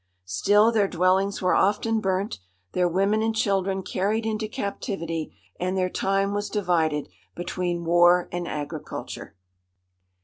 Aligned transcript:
Still 0.25 0.71
their 0.71 0.87
dwellings 0.87 1.43
were 1.43 1.53
often 1.53 1.99
burnt, 1.99 2.39
their 2.71 2.87
women 2.89 3.21
and 3.21 3.35
children 3.35 3.83
carried 3.83 4.25
into 4.25 4.47
captivity, 4.47 5.37
and 5.59 5.77
their 5.77 5.91
time 5.91 6.33
was 6.33 6.49
divided 6.49 7.07
between 7.35 7.85
war 7.85 8.27
and 8.31 8.47
agriculture. 8.47 9.35